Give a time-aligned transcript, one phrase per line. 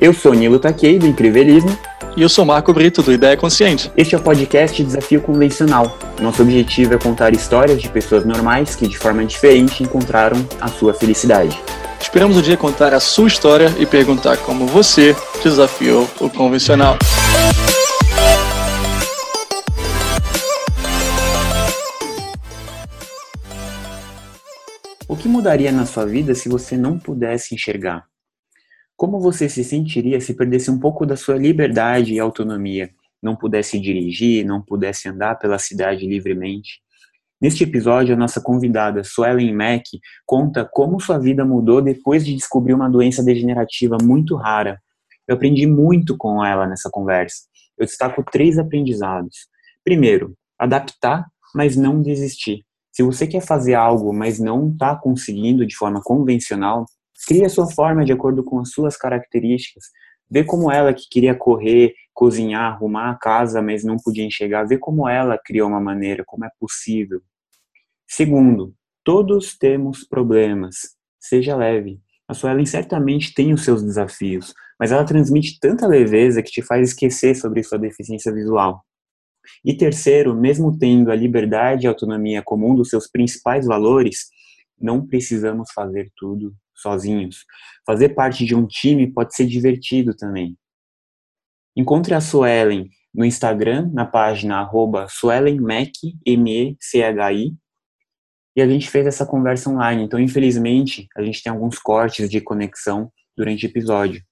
[0.00, 1.78] Eu sou Nilo Takei, do Incrívelismo.
[2.16, 3.92] E eu sou Marco Brito, do Ideia Consciente.
[3.94, 5.98] Este é o podcast Desafio Convencional.
[6.18, 10.94] Nosso objetivo é contar histórias de pessoas normais que, de forma diferente, encontraram a sua
[10.94, 11.60] felicidade.
[12.00, 16.96] Esperamos um dia contar a sua história e perguntar como você desafiou o convencional.
[25.06, 28.08] O que mudaria na sua vida se você não pudesse enxergar?
[29.00, 32.90] Como você se sentiria se perdesse um pouco da sua liberdade e autonomia,
[33.22, 36.82] não pudesse dirigir, não pudesse andar pela cidade livremente?
[37.40, 42.74] Neste episódio, a nossa convidada, Suelen Mack, conta como sua vida mudou depois de descobrir
[42.74, 44.78] uma doença degenerativa muito rara.
[45.26, 47.44] Eu aprendi muito com ela nessa conversa.
[47.78, 49.48] Eu destaco três aprendizados.
[49.82, 52.66] Primeiro, adaptar, mas não desistir.
[52.92, 56.84] Se você quer fazer algo, mas não está conseguindo de forma convencional,
[57.26, 59.84] Crie a sua forma de acordo com as suas características.
[60.30, 64.64] Vê como ela que queria correr, cozinhar, arrumar a casa, mas não podia enxergar.
[64.64, 67.20] Vê como ela criou uma maneira, como é possível.
[68.08, 70.96] Segundo, todos temos problemas.
[71.18, 72.00] Seja leve.
[72.28, 76.90] A Suelen certamente tem os seus desafios, mas ela transmite tanta leveza que te faz
[76.90, 78.84] esquecer sobre sua deficiência visual.
[79.64, 84.28] E terceiro, mesmo tendo a liberdade e a autonomia como um dos seus principais valores,
[84.80, 87.44] não precisamos fazer tudo sozinhos.
[87.86, 90.56] Fazer parte de um time pode ser divertido também.
[91.76, 97.54] Encontre a Suelen no Instagram, na página arroba SuelenMechi, M-E-C-H-I,
[98.56, 100.04] e a gente fez essa conversa online.
[100.04, 104.22] Então, infelizmente, a gente tem alguns cortes de conexão durante o episódio.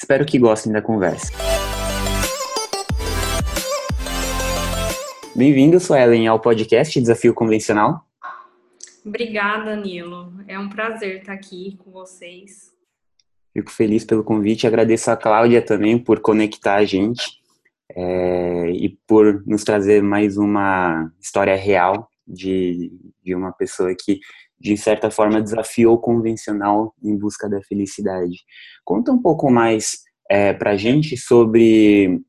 [0.00, 1.32] Espero que gostem da conversa.
[5.36, 8.07] Bem-vindo, Suelen, ao podcast Desafio Convencional.
[9.04, 10.32] Obrigada, Nilo.
[10.46, 12.72] É um prazer estar aqui com vocês.
[13.52, 14.66] Fico feliz pelo convite.
[14.66, 17.40] Agradeço a Cláudia também por conectar a gente
[17.94, 24.20] é, e por nos trazer mais uma história real de, de uma pessoa que,
[24.60, 28.36] de certa forma, desafiou o convencional em busca da felicidade.
[28.84, 32.20] Conta um pouco mais é, para a gente sobre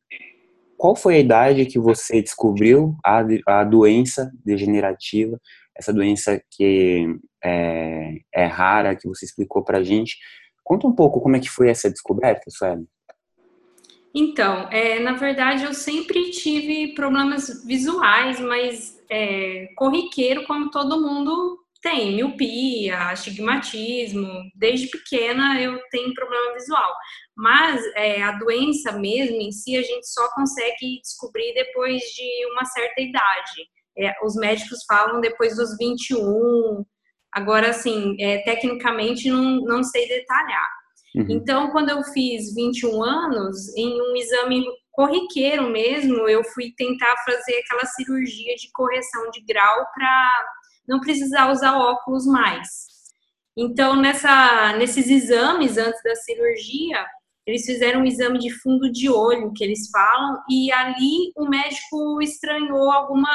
[0.77, 5.37] qual foi a idade que você descobriu a, a doença degenerativa
[5.79, 7.07] essa doença que
[7.43, 10.17] é, é rara, que você explicou para a gente.
[10.63, 12.85] Conta um pouco como é que foi essa descoberta, Sueli.
[14.13, 21.59] Então, é, na verdade, eu sempre tive problemas visuais, mas é, corriqueiro, como todo mundo
[21.81, 24.27] tem, miopia, astigmatismo.
[24.55, 26.93] Desde pequena eu tenho problema visual.
[27.37, 32.65] Mas é, a doença mesmo em si a gente só consegue descobrir depois de uma
[32.65, 33.69] certa idade
[33.99, 36.85] é, os médicos falam depois dos 21.
[37.31, 40.69] Agora, assim, é, tecnicamente não, não sei detalhar.
[41.15, 41.25] Uhum.
[41.29, 47.57] Então, quando eu fiz 21 anos, em um exame corriqueiro mesmo, eu fui tentar fazer
[47.57, 50.45] aquela cirurgia de correção de grau para
[50.87, 52.67] não precisar usar óculos mais.
[53.57, 57.05] Então, nessa, nesses exames antes da cirurgia,
[57.45, 62.21] eles fizeram um exame de fundo de olho, que eles falam, e ali o médico
[62.21, 63.29] estranhou alguma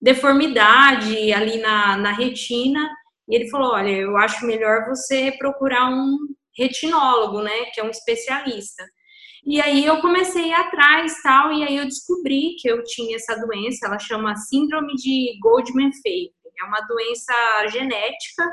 [0.00, 2.88] deformidade ali na, na retina.
[3.28, 6.16] E ele falou: Olha, eu acho melhor você procurar um
[6.56, 8.84] retinólogo, né, que é um especialista.
[9.46, 13.86] E aí eu comecei atrás tal, e aí eu descobri que eu tinha essa doença,
[13.86, 16.32] ela chama Síndrome de Goldman-Favre.
[16.60, 17.32] É uma doença
[17.68, 18.44] genética,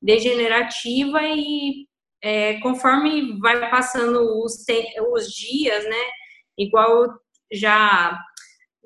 [0.00, 1.86] degenerativa e
[2.22, 4.64] é, conforme vai passando os,
[5.12, 6.04] os dias, né,
[6.58, 7.06] igual
[7.52, 8.18] já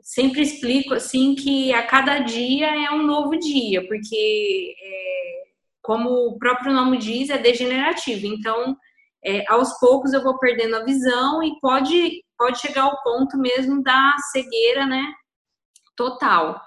[0.05, 5.45] sempre explico assim que a cada dia é um novo dia, porque é,
[5.83, 8.27] como o próprio nome diz, é degenerativo.
[8.27, 8.77] Então,
[9.25, 13.83] é, aos poucos eu vou perdendo a visão e pode pode chegar ao ponto mesmo
[13.83, 15.15] da cegueira, né?
[15.97, 16.61] Total.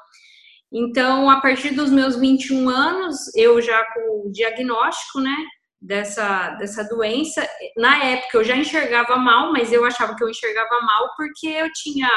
[0.72, 5.36] Então, a partir dos meus 21 anos, eu já com o diagnóstico, né,
[5.80, 10.82] dessa, dessa doença, na época eu já enxergava mal, mas eu achava que eu enxergava
[10.82, 12.10] mal porque eu tinha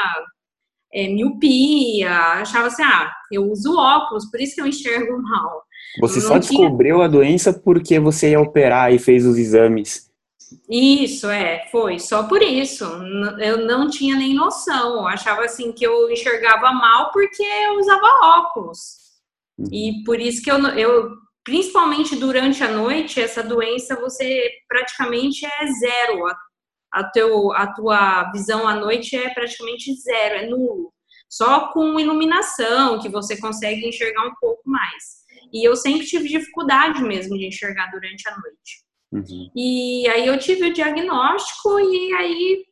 [0.93, 5.63] é, miopia, achava assim, ah, eu uso óculos, por isso que eu enxergo mal.
[5.99, 6.61] Você só tinha...
[6.61, 10.09] descobriu a doença porque você ia operar e fez os exames.
[10.69, 12.83] Isso, é, foi, só por isso.
[13.39, 14.95] Eu não tinha nem noção.
[14.95, 18.05] Eu achava assim que eu enxergava mal porque eu usava
[18.39, 18.97] óculos.
[19.57, 19.67] Uhum.
[19.71, 21.11] E por isso que eu, eu,
[21.43, 26.27] principalmente durante a noite, essa doença você praticamente é zero
[26.91, 30.93] a, teu, a tua visão à noite é praticamente zero, é nulo.
[31.29, 35.21] Só com iluminação que você consegue enxergar um pouco mais.
[35.53, 38.81] E eu sempre tive dificuldade mesmo de enxergar durante a noite.
[39.11, 39.51] Uhum.
[39.55, 42.65] E aí eu tive o diagnóstico e aí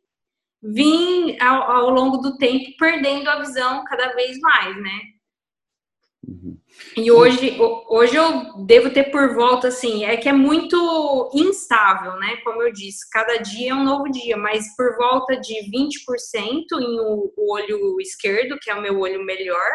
[0.61, 4.99] vim ao, ao, longo do tempo perdendo a visão cada vez mais, né?
[6.95, 12.37] E hoje, hoje eu devo ter por volta, assim, é que é muito instável, né?
[12.43, 16.99] Como eu disse, cada dia é um novo dia, mas por volta de 20% em
[16.99, 19.71] o, o olho esquerdo, que é o meu olho melhor,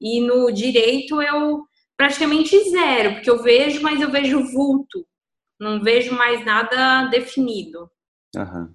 [0.00, 1.62] e no direito eu
[1.96, 5.06] praticamente zero, porque eu vejo, mas eu vejo vulto,
[5.58, 7.90] não vejo mais nada definido.
[8.36, 8.74] Aham.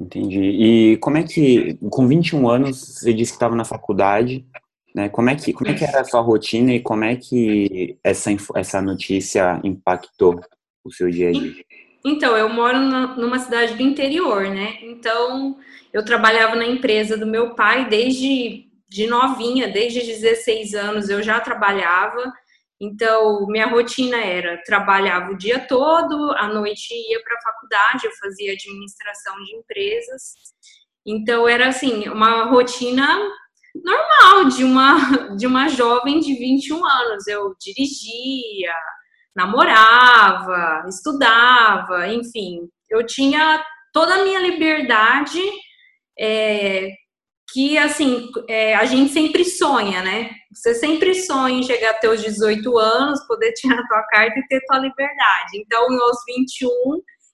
[0.00, 0.40] Entendi.
[0.40, 4.46] E como é que, com 21 anos, você disse que estava na faculdade,
[4.94, 5.08] né?
[5.08, 8.30] Como é que, como é que era a sua rotina e como é que essa,
[8.54, 10.40] essa notícia impactou
[10.84, 11.64] o seu dia a dia?
[12.04, 14.78] Então, eu moro numa cidade do interior, né?
[14.82, 15.58] Então,
[15.92, 21.38] eu trabalhava na empresa do meu pai desde de novinha, desde 16 anos eu já
[21.38, 22.32] trabalhava.
[22.80, 28.12] Então, minha rotina era trabalhava o dia todo, à noite ia para a faculdade, eu
[28.20, 30.32] fazia administração de empresas.
[31.06, 33.06] Então, era assim, uma rotina
[33.74, 37.26] normal de uma, de uma jovem de 21 anos.
[37.26, 38.74] Eu dirigia,
[39.34, 45.40] namorava, estudava, enfim, eu tinha toda a minha liberdade
[46.18, 46.90] é,
[47.52, 50.30] que, assim, é, a gente sempre sonha, né?
[50.52, 54.46] Você sempre sonha em chegar até os 18 anos, poder tirar a tua carta e
[54.46, 55.56] ter tua liberdade.
[55.56, 56.70] Então, aos 21,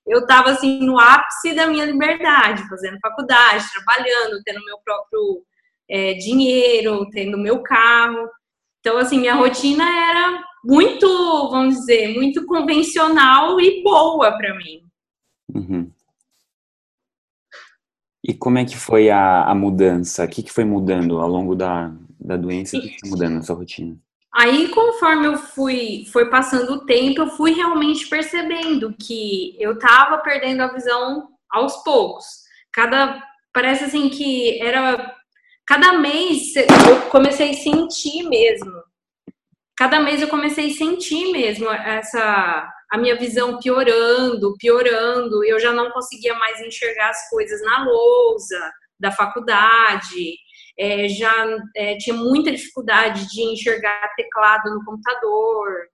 [0.06, 5.42] eu estava, assim, no ápice da minha liberdade, fazendo faculdade, trabalhando, tendo meu próprio
[5.88, 8.28] é, dinheiro, tendo meu carro.
[8.80, 11.06] Então, assim, minha rotina era muito,
[11.50, 14.82] vamos dizer, muito convencional e boa para mim.
[15.54, 15.90] Uhum.
[18.22, 20.24] E como é que foi a, a mudança?
[20.24, 22.76] O que, que foi mudando ao longo da, da doença?
[22.76, 23.96] O que, que foi mudando na sua rotina?
[24.34, 30.18] Aí, conforme eu fui foi passando o tempo, eu fui realmente percebendo que eu tava
[30.18, 32.26] perdendo a visão aos poucos.
[32.72, 33.22] Cada
[33.52, 35.15] parece assim que era
[35.66, 38.72] cada mês eu comecei a sentir mesmo.
[39.76, 45.44] Cada mês eu comecei a sentir mesmo essa a minha visão piorando, piorando.
[45.44, 50.36] Eu já não conseguia mais enxergar as coisas na lousa da faculdade.
[50.78, 51.32] É, já
[51.74, 55.88] é, tinha muita dificuldade de enxergar teclado no computador.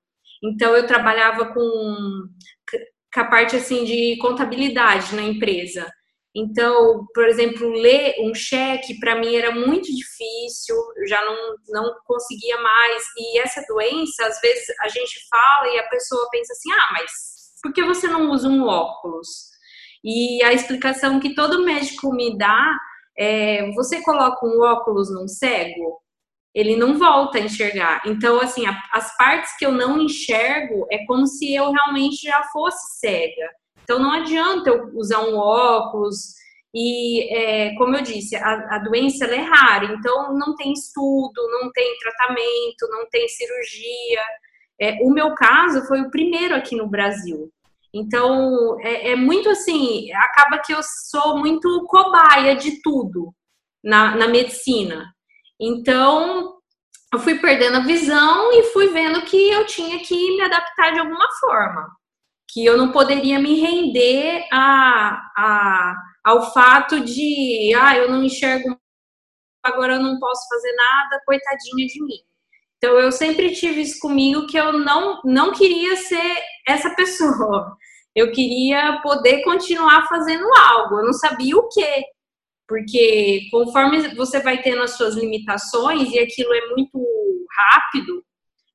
[0.45, 2.27] Então eu trabalhava com,
[3.15, 5.89] com a parte assim de contabilidade na empresa.
[6.35, 10.75] Então, por exemplo, ler um cheque para mim era muito difícil,
[11.07, 13.05] já não, não conseguia mais.
[13.19, 17.11] E essa doença, às vezes a gente fala e a pessoa pensa assim: ah, mas
[17.63, 19.53] por que você não usa um óculos?
[20.03, 22.77] E a explicação que todo médico me dá
[23.17, 26.01] é: você coloca um óculos num cego,
[26.55, 28.03] ele não volta a enxergar.
[28.07, 33.01] Então, assim, as partes que eu não enxergo é como se eu realmente já fosse
[33.01, 33.51] cega.
[33.83, 36.35] Então não adianta eu usar um óculos
[36.75, 41.71] e, é, como eu disse, a, a doença é rara, então não tem estudo, não
[41.71, 44.23] tem tratamento, não tem cirurgia.
[44.81, 47.53] É, o meu caso foi o primeiro aqui no Brasil.
[47.95, 53.35] Então, é, é, muito assim, acaba que eu sou muito cobaia de tudo
[53.85, 55.13] na, na medicina.
[55.61, 56.55] Então,
[57.13, 61.01] eu fui perdendo a visão e fui vendo que eu tinha que me adaptar de
[61.01, 61.87] alguma forma
[62.53, 68.79] que eu não poderia me render a, a, ao fato de, ah, eu não enxergo,
[69.63, 72.21] agora eu não posso fazer nada, coitadinha de mim.
[72.77, 77.77] Então eu sempre tive isso comigo que eu não, não queria ser essa pessoa.
[78.15, 80.99] Eu queria poder continuar fazendo algo.
[80.99, 82.05] Eu não sabia o quê.
[82.69, 86.99] Porque conforme você vai tendo as suas limitações e aquilo é muito
[87.59, 88.23] rápido,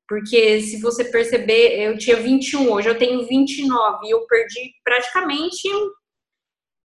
[0.08, 5.68] porque se você perceber, eu tinha 21, hoje eu tenho 29 e eu perdi praticamente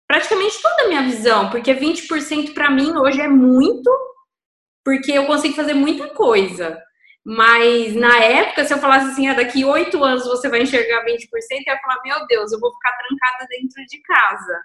[0.08, 3.90] praticamente toda a minha visão, porque 20% para mim hoje é muito,
[4.84, 6.82] porque eu consigo fazer muita coisa.
[7.24, 11.06] Mas na época, se eu falasse assim, ah, daqui oito anos você vai enxergar 20%,
[11.14, 14.60] eu ia falar, meu Deus, eu vou ficar trancada dentro de casa.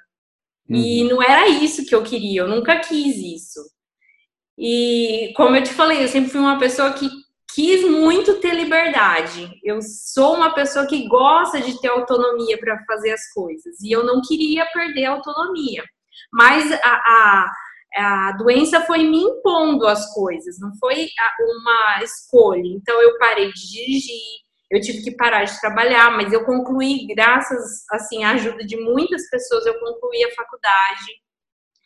[0.69, 0.75] Uhum.
[0.75, 3.61] E não era isso que eu queria, eu nunca quis isso.
[4.57, 7.07] E como eu te falei, eu sempre fui uma pessoa que
[7.57, 9.49] quis muito ter liberdade.
[9.63, 14.05] Eu sou uma pessoa que gosta de ter autonomia para fazer as coisas e eu
[14.05, 15.83] não queria perder a autonomia.
[16.31, 17.51] Mas a, a,
[17.95, 21.07] a doença foi me impondo as coisas, não foi
[21.39, 22.61] uma escolha.
[22.63, 24.21] Então eu parei de dirigir,
[24.69, 29.27] eu tive que parar de trabalhar, mas eu concluí, graças assim, à ajuda de muitas
[29.31, 31.05] pessoas, eu concluí a faculdade,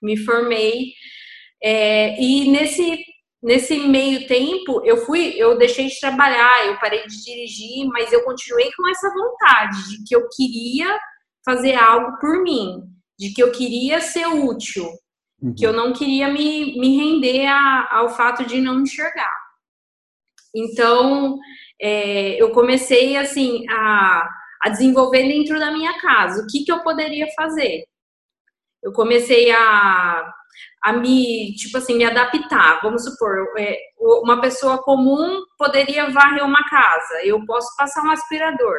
[0.03, 0.91] me formei.
[1.63, 3.05] É, e nesse
[3.41, 8.23] nesse meio tempo, eu fui, eu deixei de trabalhar, eu parei de dirigir, mas eu
[8.23, 10.99] continuei com essa vontade de que eu queria
[11.43, 12.83] fazer algo por mim,
[13.17, 14.85] de que eu queria ser útil,
[15.41, 15.55] uhum.
[15.55, 19.35] que eu não queria me, me render a, ao fato de não enxergar.
[20.55, 21.39] Então,
[21.81, 24.29] é, eu comecei assim a,
[24.63, 26.43] a desenvolver dentro da minha casa.
[26.43, 27.85] O que, que eu poderia fazer?
[28.83, 30.33] Eu comecei a
[30.83, 32.79] a me, tipo assim, me adaptar.
[32.81, 33.77] Vamos supor, é,
[34.23, 38.77] uma pessoa comum poderia varrer uma casa, eu posso passar um aspirador.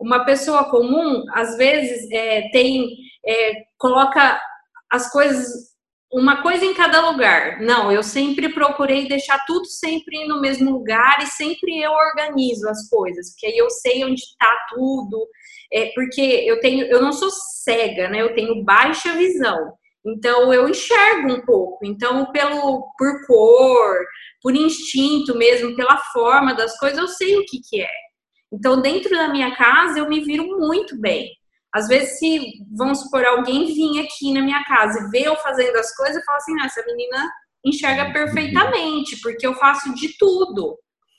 [0.00, 2.88] Uma pessoa comum, às vezes, é, tem,
[3.24, 4.40] é, coloca
[4.90, 5.72] as coisas,
[6.12, 7.60] uma coisa em cada lugar.
[7.60, 12.88] Não, eu sempre procurei deixar tudo sempre no mesmo lugar e sempre eu organizo as
[12.88, 15.26] coisas, porque aí eu sei onde está tudo.
[15.72, 18.20] É, porque eu tenho, eu não sou cega, né?
[18.20, 19.72] Eu tenho baixa visão.
[20.04, 21.84] Então eu enxergo um pouco.
[21.84, 24.04] Então, pelo por cor,
[24.42, 27.90] por instinto mesmo, pela forma das coisas, eu sei o que, que é.
[28.52, 31.30] Então, dentro da minha casa, eu me viro muito bem.
[31.72, 35.76] Às vezes, se, vamos supor, alguém vir aqui na minha casa e ver eu fazendo
[35.76, 37.30] as coisas, eu falo assim, essa menina
[37.64, 40.78] enxerga perfeitamente, porque eu faço de tudo.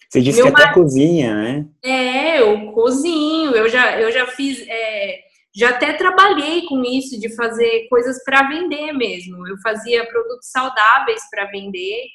[0.09, 1.65] Você disse Meu que até cozinha, né?
[1.83, 4.63] É, eu cozinho, eu já, eu já fiz...
[4.67, 9.47] É, já até trabalhei com isso de fazer coisas para vender mesmo.
[9.47, 12.07] Eu fazia produtos saudáveis para vender.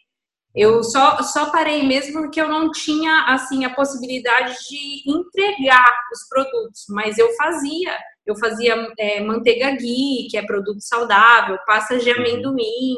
[0.54, 6.28] Eu só, só parei mesmo porque eu não tinha assim a possibilidade de entregar os
[6.28, 7.96] produtos, mas eu fazia.
[8.26, 12.18] Eu fazia é, manteiga ghee, que é produto saudável, passas de uhum.
[12.18, 12.96] amendoim.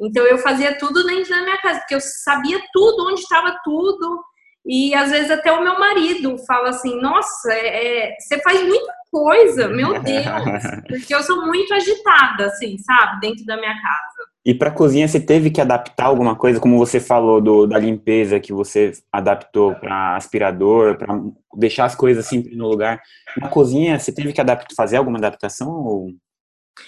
[0.00, 4.22] Então eu fazia tudo dentro da minha casa, porque eu sabia tudo, onde estava tudo.
[4.64, 8.92] E às vezes até o meu marido fala assim: Nossa, é, é, você faz muita
[9.10, 10.24] coisa, meu Deus,
[10.86, 14.28] porque eu sou muito agitada, assim, sabe, dentro da minha casa.
[14.44, 18.40] E para cozinha você teve que adaptar alguma coisa, como você falou do, da limpeza
[18.40, 21.20] que você adaptou para aspirador, para
[21.54, 23.00] deixar as coisas sempre no lugar.
[23.36, 26.12] Na cozinha você teve que adaptar, fazer alguma adaptação ou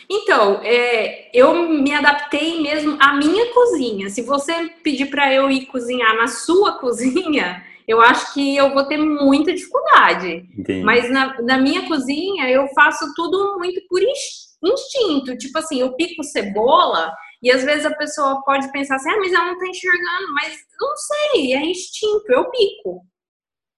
[0.09, 4.09] então, é, eu me adaptei mesmo à minha cozinha.
[4.09, 8.85] Se você pedir para eu ir cozinhar na sua cozinha, eu acho que eu vou
[8.85, 10.49] ter muita dificuldade.
[10.57, 10.85] Entendi.
[10.85, 15.37] Mas na, na, minha cozinha, eu faço tudo muito por instinto.
[15.37, 19.33] Tipo assim, eu pico cebola e às vezes a pessoa pode pensar assim, ah, mas
[19.33, 20.33] ela não tá enxergando.
[20.35, 23.05] Mas não sei, é instinto, eu pico.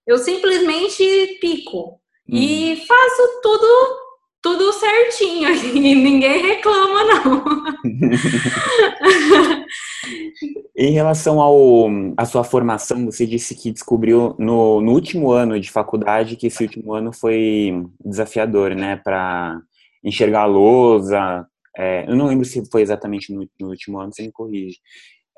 [0.07, 1.99] Eu simplesmente pico.
[2.28, 2.37] Hum.
[2.37, 4.02] E faço tudo
[4.42, 7.45] tudo certinho e ninguém reclama, não.
[10.84, 15.70] em relação ao a sua formação, você disse que descobriu no, no último ano de
[15.70, 19.60] faculdade que esse último ano foi desafiador, né, para
[20.04, 21.46] enxergar a lousa.
[21.76, 24.78] É, eu não lembro se foi exatamente no, no último ano, você me corrige.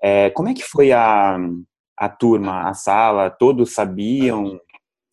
[0.02, 1.38] É, como é que foi a,
[1.98, 3.30] a turma, a sala?
[3.30, 4.60] Todos sabiam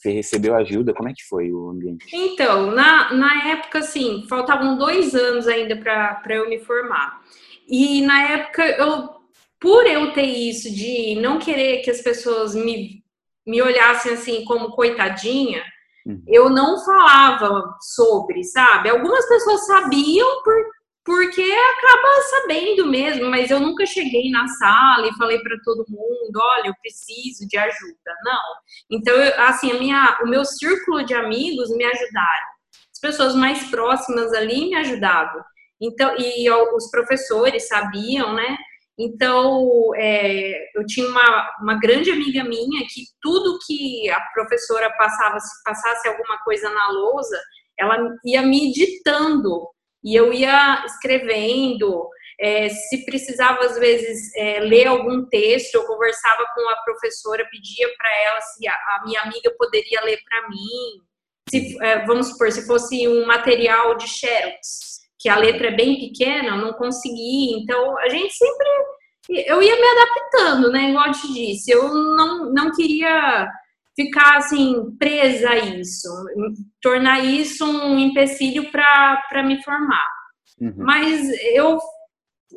[0.01, 0.95] você recebeu ajuda?
[0.95, 2.07] Como é que foi o ambiente?
[2.11, 7.21] Então, na, na época, assim, faltavam dois anos ainda para eu me formar.
[7.67, 9.20] E na época, eu,
[9.61, 13.03] por eu ter isso de não querer que as pessoas me,
[13.45, 15.63] me olhassem assim como coitadinha,
[16.05, 16.23] uhum.
[16.27, 18.89] eu não falava sobre, sabe?
[18.89, 20.55] Algumas pessoas sabiam por,
[21.05, 26.39] porque acaba sabendo mesmo, mas eu nunca cheguei na sala e falei para todo mundo,
[26.39, 28.41] olha, eu preciso de ajuda, não.
[28.89, 32.51] Então, eu, assim, a minha, o meu círculo de amigos me ajudaram.
[32.91, 35.43] As pessoas mais próximas ali me ajudavam.
[35.79, 38.57] Então, e os professores sabiam, né?
[38.99, 45.39] Então, é, eu tinha uma, uma grande amiga minha que tudo que a professora passava,
[45.39, 47.39] se passasse alguma coisa na lousa,
[47.79, 49.67] ela ia me ditando
[50.03, 52.09] e eu ia escrevendo.
[52.39, 57.87] É, se precisava, às vezes, é, ler algum texto, eu conversava com a professora, pedia
[57.97, 61.01] para ela se a, a, minha amiga poderia ler para mim.
[61.49, 64.90] Se, é, vamos supor, se fosse um material de Xerox,
[65.21, 67.57] que a letra é bem pequena, não conseguia.
[67.57, 68.67] Então, a gente sempre.
[69.29, 70.89] Eu ia me adaptando, né?
[70.89, 73.47] Igual eu te disse, eu não, não queria
[73.95, 76.09] ficar assim presa a isso,
[76.81, 80.07] tornar isso um empecilho para me formar.
[80.59, 80.73] Uhum.
[80.77, 81.79] Mas eu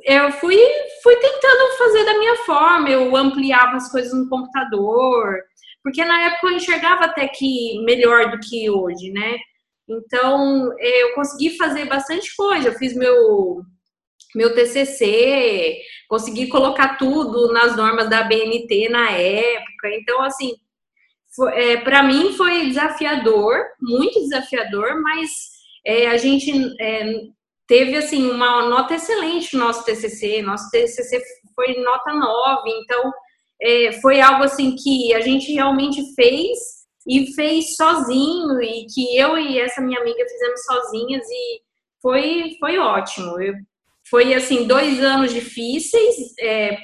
[0.04, 0.58] eu fui
[1.02, 5.38] fui tentando fazer da minha forma, eu ampliava as coisas no computador,
[5.82, 9.36] porque na época eu enxergava até que melhor do que hoje, né?
[9.88, 12.68] Então, eu consegui fazer bastante coisa.
[12.68, 13.62] Eu fiz meu
[14.34, 19.90] meu TCC, consegui colocar tudo nas normas da BNT na época.
[19.92, 20.54] Então, assim,
[21.52, 25.30] é, para mim foi desafiador, muito desafiador, mas
[25.86, 26.50] é, a gente
[26.80, 27.12] é,
[27.66, 31.20] teve assim uma nota excelente no nosso TCC, nosso TCC
[31.54, 33.12] foi nota 9, então
[33.62, 39.36] é, foi algo assim que a gente realmente fez e fez sozinho e que eu
[39.36, 41.60] e essa minha amiga fizemos sozinhas e
[42.00, 43.40] foi foi ótimo.
[43.40, 43.54] Eu,
[44.08, 46.76] foi assim dois anos difíceis é,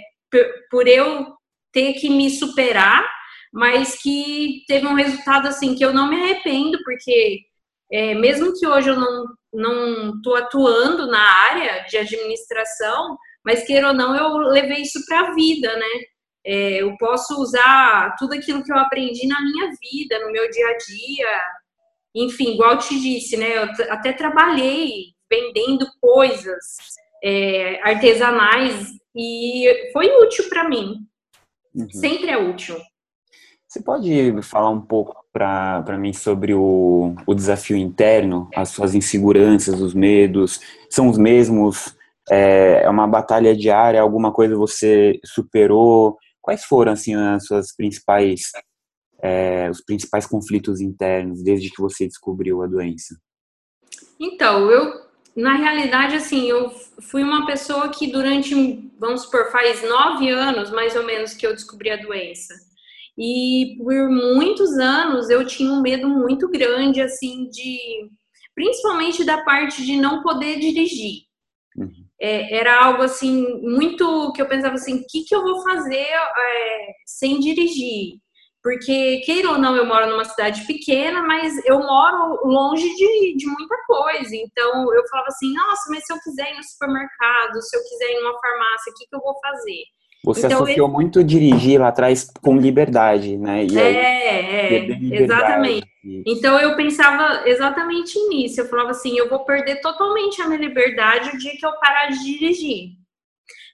[0.71, 1.35] por eu
[1.73, 3.09] ter que me superar,
[3.53, 7.41] mas que teve um resultado assim que eu não me arrependo porque
[7.93, 13.89] é, mesmo que hoje eu não não estou atuando na área de administração, mas queira
[13.89, 15.87] ou não, eu levei isso para a vida, né?
[16.53, 20.67] É, eu posso usar tudo aquilo que eu aprendi na minha vida, no meu dia
[20.67, 21.43] a dia.
[22.13, 23.57] Enfim, igual eu te disse, né?
[23.57, 26.59] Eu até trabalhei vendendo coisas
[27.23, 31.07] é, artesanais e foi útil para mim.
[31.73, 31.89] Uhum.
[31.89, 32.77] Sempre é útil.
[33.69, 39.81] Você pode falar um pouco para mim sobre o, o desafio interno, as suas inseguranças,
[39.81, 40.61] os medos?
[40.89, 41.97] São os mesmos?
[42.29, 44.03] É, é uma batalha diária?
[44.03, 46.19] Alguma coisa você superou?
[46.43, 48.51] Quais foram assim as suas principais
[49.23, 53.15] é, os principais conflitos internos desde que você descobriu a doença?
[54.19, 56.71] Então, eu na realidade assim eu
[57.01, 61.55] fui uma pessoa que durante vamos supor faz nove anos mais ou menos que eu
[61.55, 62.55] descobri a doença
[63.23, 68.09] e por muitos anos eu tinha um medo muito grande, assim, de.
[68.55, 71.25] Principalmente da parte de não poder dirigir.
[72.21, 74.33] É, era algo assim, muito.
[74.33, 78.19] que eu pensava assim: o que, que eu vou fazer é, sem dirigir?
[78.63, 83.47] Porque, queira ou não, eu moro numa cidade pequena, mas eu moro longe de, de
[83.47, 84.37] muita coisa.
[84.37, 88.13] Então, eu falava assim: nossa, mas se eu quiser ir no supermercado, se eu quiser
[88.13, 89.83] ir numa farmácia, o que, que eu vou fazer?
[90.23, 90.95] Você então, associou ele...
[90.95, 93.65] muito dirigir lá atrás com liberdade, né?
[93.65, 95.90] E aí, é, é exatamente.
[96.27, 98.61] Então eu pensava exatamente nisso.
[98.61, 102.07] Eu falava assim, eu vou perder totalmente a minha liberdade o dia que eu parar
[102.07, 103.01] de dirigir.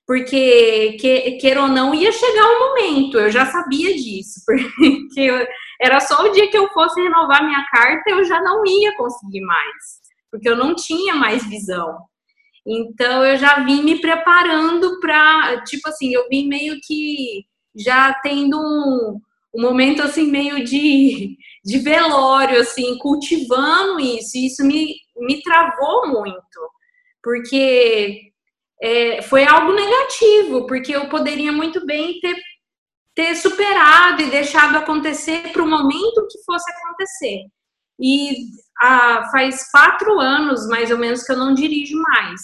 [0.06, 5.48] Porque, que, queira ou não, ia chegar um momento, eu já sabia disso, porque
[5.80, 9.40] era só o dia que eu fosse renovar minha carta, eu já não ia conseguir
[9.40, 11.98] mais, porque eu não tinha mais visão.
[12.64, 17.44] Então eu já vim me preparando para, tipo assim, eu vim meio que
[17.76, 19.20] já tendo um,
[19.54, 21.36] um momento assim meio de,
[21.66, 24.36] de velório, assim, cultivando isso.
[24.36, 26.70] E isso me, me travou muito,
[27.20, 28.30] porque
[28.80, 32.36] é, foi algo negativo, porque eu poderia muito bem ter,
[33.16, 37.46] ter superado e deixado acontecer para o momento que fosse acontecer.
[37.98, 38.36] E
[38.80, 42.40] ah, faz quatro anos, mais ou menos, que eu não dirijo mais.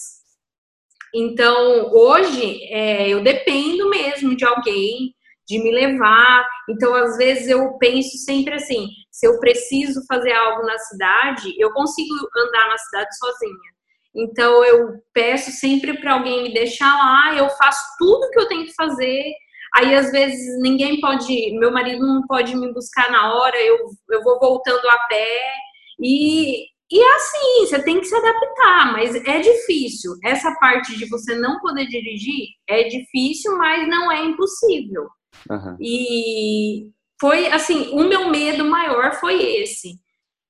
[1.15, 5.15] Então, hoje, é, eu dependo mesmo de alguém,
[5.47, 6.45] de me levar.
[6.69, 11.71] Então, às vezes, eu penso sempre assim: se eu preciso fazer algo na cidade, eu
[11.73, 13.73] consigo andar na cidade sozinha.
[14.15, 18.65] Então, eu peço sempre para alguém me deixar lá, eu faço tudo que eu tenho
[18.65, 19.33] que fazer.
[19.77, 23.79] Aí, às vezes, ninguém pode, meu marido não pode me buscar na hora, eu,
[24.11, 25.55] eu vou voltando a pé.
[26.01, 30.13] E e é assim, você tem que se adaptar, mas é difícil.
[30.23, 35.09] Essa parte de você não poder dirigir é difícil, mas não é impossível.
[35.49, 35.77] Uhum.
[35.81, 36.91] E
[37.23, 39.93] foi assim, o meu medo maior foi esse.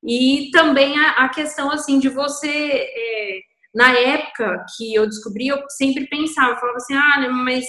[0.02, 3.40] E também a, a questão assim de você, é,
[3.74, 7.68] na época que eu descobri, eu sempre pensava, eu falava assim, ah, mas o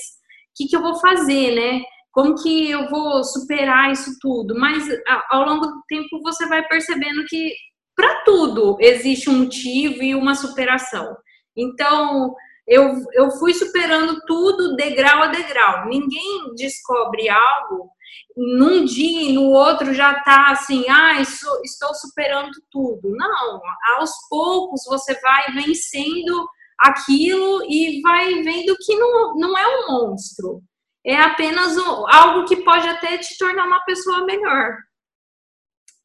[0.56, 1.82] que, que eu vou fazer, né?
[2.14, 4.58] Como que eu vou superar isso tudo?
[4.58, 4.88] Mas
[5.30, 7.54] ao longo do tempo você vai percebendo que
[7.98, 11.14] para tudo existe um motivo e uma superação.
[11.58, 12.34] Então,
[12.66, 15.88] eu, eu fui superando tudo degrau a degrau.
[15.90, 17.93] Ninguém descobre algo
[18.36, 23.10] num dia e no outro já está assim, ah, isso, estou superando tudo.
[23.12, 23.62] Não,
[23.98, 26.48] aos poucos você vai vencendo
[26.80, 30.62] aquilo e vai vendo que não, não é um monstro.
[31.06, 34.78] É apenas um, algo que pode até te tornar uma pessoa melhor.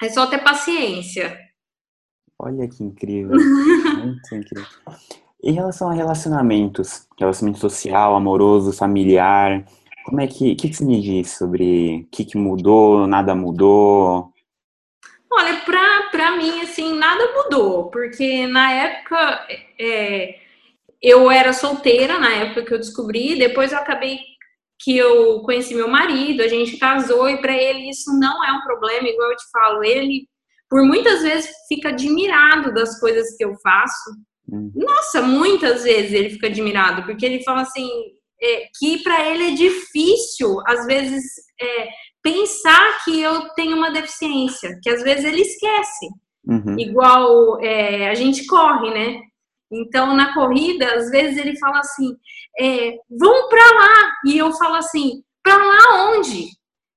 [0.03, 1.39] É só ter paciência.
[2.39, 3.37] Olha que incrível.
[3.99, 4.67] Muito incrível.
[5.43, 9.65] Em relação a relacionamentos, relacionamento social, amoroso, familiar,
[10.09, 14.33] como é que, que, que você me diz sobre o que, que mudou, nada mudou?
[15.31, 19.47] Olha, pra, pra mim, assim, nada mudou, porque na época
[19.79, 20.39] é,
[21.03, 24.19] eu era solteira, na época que eu descobri, depois eu acabei
[24.81, 28.63] que eu conheci meu marido, a gente casou, e para ele isso não é um
[28.63, 30.27] problema, igual eu te falo, ele
[30.71, 34.11] por muitas vezes fica admirado das coisas que eu faço.
[34.51, 34.71] Hum.
[34.75, 37.89] Nossa, muitas vezes ele fica admirado, porque ele fala assim,
[38.41, 41.25] é, que para ele é difícil, às vezes,
[41.61, 41.89] é,
[42.23, 46.09] pensar que eu tenho uma deficiência, que às vezes ele esquece.
[46.47, 46.79] Uhum.
[46.79, 49.21] Igual é, a gente corre, né?
[49.71, 52.17] Então, na corrida, às vezes ele fala assim:
[52.59, 54.13] é, vamos para lá.
[54.27, 56.49] E eu falo assim: para lá onde?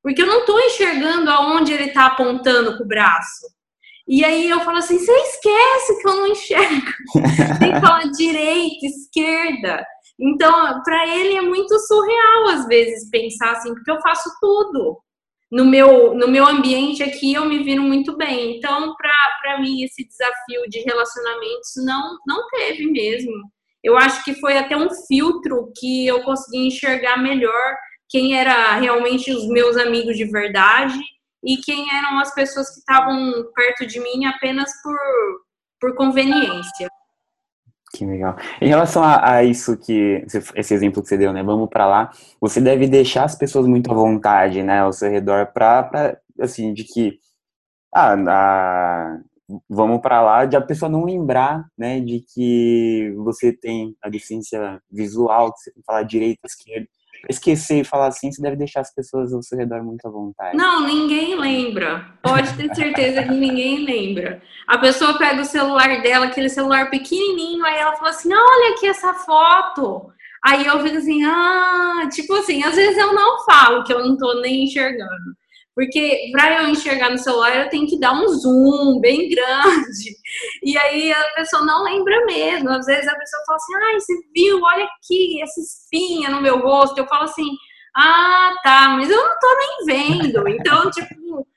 [0.02, 3.46] Porque eu não estou enxergando aonde ele está apontando com o braço.
[4.08, 6.92] E aí eu falo assim: você esquece que eu não enxergo.
[7.60, 9.86] Tem que falar direita, esquerda.
[10.22, 15.00] Então, para ele é muito surreal às vezes pensar assim, porque eu faço tudo.
[15.52, 18.58] No meu, no meu ambiente aqui eu me viro muito bem.
[18.58, 23.34] Então, para mim, esse desafio de relacionamentos não, não teve mesmo.
[23.84, 27.76] Eu acho que foi até um filtro que eu consegui enxergar melhor
[28.08, 31.00] quem era realmente os meus amigos de verdade
[31.44, 34.98] e quem eram as pessoas que estavam perto de mim apenas por,
[35.80, 36.88] por conveniência.
[37.94, 38.38] Que legal.
[38.62, 40.26] Em relação a, a, isso que
[40.56, 41.44] esse exemplo que você deu, né?
[41.44, 42.12] Vamos para lá.
[42.40, 46.86] Você deve deixar as pessoas muito à vontade, né, ao seu redor, para assim de
[46.86, 47.20] que
[47.94, 49.20] ah, a,
[49.70, 54.82] vamos para lá, de a pessoa não lembrar, né, de que você tem a deficiência
[54.90, 56.88] visual, que você tem que falar direita, esquerda
[57.30, 60.58] esquecer e falar assim, você deve deixar as pessoas ao seu redor muito à vontade.
[60.58, 62.06] Não, ninguém lembra.
[62.22, 64.42] Pode ter certeza que ninguém lembra.
[64.68, 68.88] A pessoa pega o celular dela, aquele celular pequenininho, aí ela fala assim: olha aqui
[68.88, 70.12] essa foto.
[70.44, 74.18] Aí eu fico assim, ah, tipo assim, às vezes eu não falo que eu não
[74.18, 75.41] tô nem enxergando.
[75.76, 80.16] Porque para eu enxergar no celular, eu tenho que dar um zoom bem grande.
[80.64, 82.70] E aí a pessoa não lembra mesmo.
[82.70, 84.62] Às vezes a pessoa fala assim: ai, você viu?
[84.62, 86.98] Olha aqui, essa espinha no meu rosto.
[86.98, 87.50] Eu falo assim:
[87.96, 90.48] ah, tá, mas eu não tô nem vendo.
[90.48, 91.48] Então, tipo,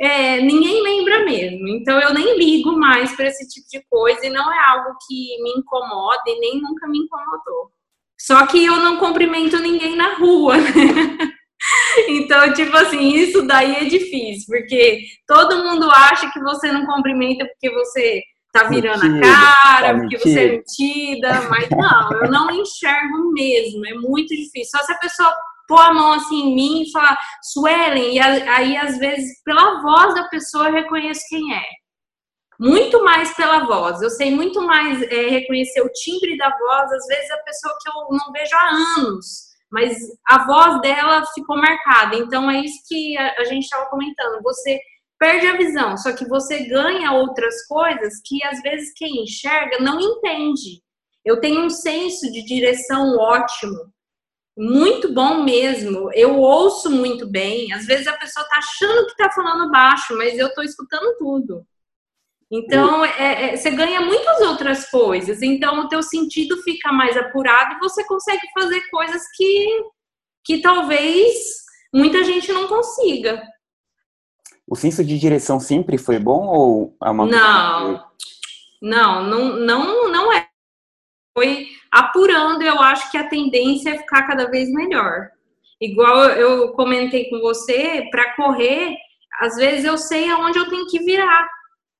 [0.00, 1.68] é, ninguém lembra mesmo.
[1.68, 5.42] Então eu nem ligo mais para esse tipo de coisa e não é algo que
[5.42, 7.70] me incomoda e nem nunca me incomodou.
[8.18, 10.70] Só que eu não cumprimento ninguém na rua, né?
[12.30, 17.44] Então, tipo assim, isso daí é difícil, porque todo mundo acha que você não cumprimenta
[17.44, 20.32] porque você tá virando mentira, a cara, tá porque mentira.
[20.32, 24.78] você é mentida, mas não, eu não enxergo mesmo, é muito difícil.
[24.78, 28.76] Só se a pessoa pôr a mão assim em mim e falar, Suelen, e aí
[28.76, 31.64] às vezes pela voz da pessoa eu reconheço quem é.
[32.60, 37.06] Muito mais pela voz, eu sei muito mais é, reconhecer o timbre da voz, às
[37.08, 42.16] vezes a pessoa que eu não vejo há anos mas a voz dela ficou marcada.
[42.16, 44.42] Então é isso que a, a gente estava comentando.
[44.42, 44.80] Você
[45.18, 50.00] perde a visão, só que você ganha outras coisas que às vezes quem enxerga não
[50.00, 50.82] entende.
[51.24, 53.92] Eu tenho um senso de direção ótimo,
[54.56, 56.10] muito bom mesmo.
[56.12, 57.72] Eu ouço muito bem.
[57.72, 61.66] Às vezes a pessoa tá achando que tá falando baixo, mas eu tô escutando tudo.
[62.50, 65.40] Então, é, é, você ganha muitas outras coisas.
[65.40, 69.84] Então, o teu sentido fica mais apurado e você consegue fazer coisas que,
[70.44, 71.62] que talvez
[71.94, 73.40] muita gente não consiga.
[74.66, 78.04] O senso de direção sempre foi bom ou é uma não,
[78.82, 80.48] não, não, não, não é.
[81.36, 82.62] Foi apurando.
[82.62, 85.30] Eu acho que a tendência é ficar cada vez melhor.
[85.80, 88.96] Igual eu comentei com você, para correr,
[89.40, 91.48] às vezes eu sei aonde eu tenho que virar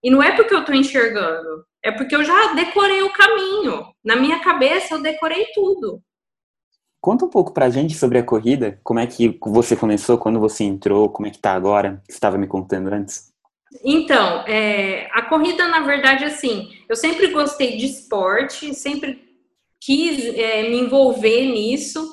[0.03, 3.87] e não é porque eu estou enxergando, é porque eu já decorei o caminho.
[4.05, 6.03] Na minha cabeça eu decorei tudo.
[7.01, 10.65] Conta um pouco pra gente sobre a corrida, como é que você começou, quando você
[10.65, 13.31] entrou, como é que tá agora, você estava me contando antes.
[13.83, 19.25] Então, é, a corrida, na verdade, assim, eu sempre gostei de esporte, sempre
[19.81, 22.07] quis é, me envolver nisso,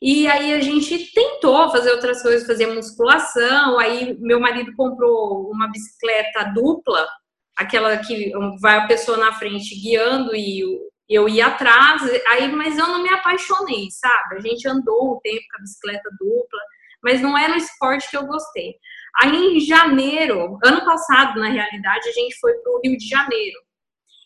[0.00, 5.70] e aí a gente tentou fazer outras coisas, fazer musculação, aí meu marido comprou uma
[5.70, 7.06] bicicleta dupla,
[7.56, 10.62] aquela que vai a pessoa na frente guiando e
[11.08, 14.36] eu ia atrás, aí, mas eu não me apaixonei, sabe?
[14.36, 16.60] A gente andou um tempo com a bicicleta dupla,
[17.02, 18.76] mas não era um esporte que eu gostei.
[19.16, 23.58] Aí em janeiro, ano passado, na realidade, a gente foi para o Rio de Janeiro.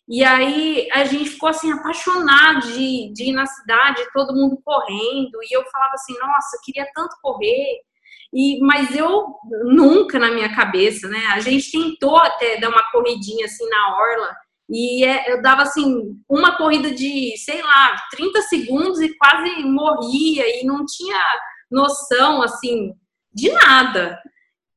[0.09, 5.43] E aí a gente ficou assim, apaixonado de, de ir na cidade, todo mundo correndo,
[5.43, 7.81] e eu falava assim, nossa, queria tanto correr.
[8.37, 11.25] E, mas eu nunca na minha cabeça, né?
[11.29, 14.37] A gente tentou até dar uma corridinha assim na orla
[14.69, 20.45] e é, eu dava assim uma corrida de, sei lá, 30 segundos e quase morria
[20.61, 21.19] e não tinha
[21.71, 22.93] noção assim
[23.33, 24.21] de nada.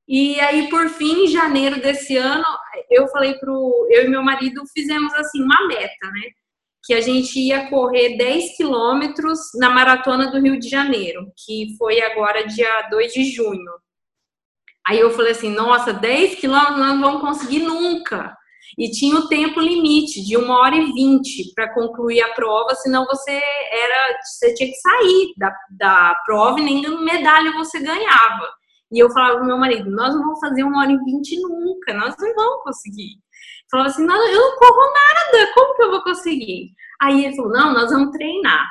[0.07, 2.45] E aí por fim, em janeiro desse ano,
[2.89, 6.21] eu falei pro eu e meu marido fizemos assim uma meta, né?
[6.83, 12.01] Que a gente ia correr 10 quilômetros na maratona do Rio de Janeiro, que foi
[12.01, 13.71] agora dia 2 de junho.
[14.87, 18.35] Aí eu falei assim, nossa, 10 quilômetros não vamos conseguir nunca.
[18.77, 23.05] E tinha o tempo limite de uma hora e vinte para concluir a prova, senão
[23.05, 28.47] você era, você tinha que sair da, da prova e nem medalha você ganhava.
[28.91, 31.93] E eu falava pro meu marido, nós não vamos fazer uma hora e vinte nunca,
[31.93, 33.19] nós não vamos conseguir.
[33.71, 36.71] Falava assim, não, eu não corro nada, como que eu vou conseguir?
[37.01, 38.69] Aí ele falou: não, nós vamos treinar.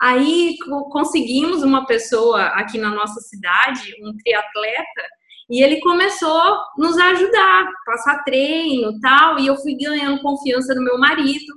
[0.00, 0.56] Aí
[0.90, 5.02] conseguimos uma pessoa aqui na nossa cidade, um triatleta,
[5.50, 10.82] e ele começou a nos ajudar, passar treino tal, e eu fui ganhando confiança do
[10.82, 11.52] meu marido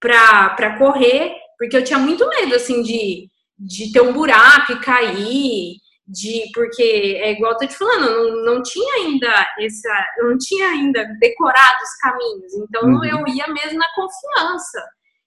[0.00, 5.74] para correr, porque eu tinha muito medo, assim, de, de ter um buraco e cair,
[6.08, 10.38] de porque é igual eu tô te falando, não, não tinha ainda essa, eu não
[10.38, 13.04] tinha ainda decorado os caminhos, então uhum.
[13.04, 14.82] eu ia mesmo na confiança.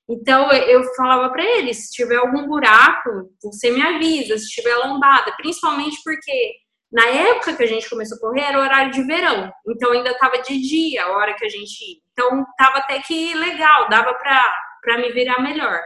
[0.10, 5.32] Então eu falava para ele, se tiver algum buraco, você me avisa, se tiver lombada,
[5.38, 6.54] principalmente porque
[6.92, 10.42] na época que a gente começou a correr era horário de verão, então ainda tava
[10.42, 12.02] de dia a hora que a gente ia.
[12.12, 15.80] Então tava até que legal, dava para para me virar melhor.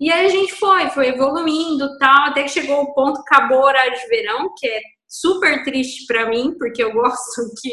[0.00, 3.64] E aí a gente foi, foi evoluindo tal, até que chegou o ponto, acabou o
[3.64, 7.70] horário de verão, que é super triste para mim, porque eu gosto que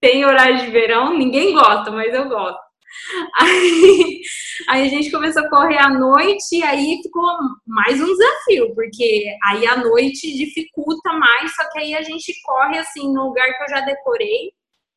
[0.00, 2.66] tem horário de verão, ninguém gosta, mas eu gosto.
[3.38, 4.20] Aí,
[4.68, 7.26] aí, a gente começou a correr à noite e aí ficou
[7.66, 12.78] mais um desafio, porque aí à noite dificulta mais, só que aí a gente corre
[12.78, 14.52] assim no lugar que eu já decorei.